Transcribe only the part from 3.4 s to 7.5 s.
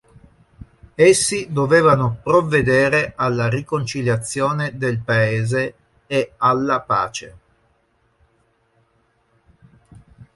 riconciliazione del paese e alla pace.